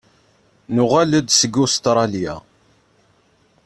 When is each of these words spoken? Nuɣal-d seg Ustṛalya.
Nuɣal-d 0.75 1.27
seg 1.33 1.53
Ustṛalya. 1.63 2.35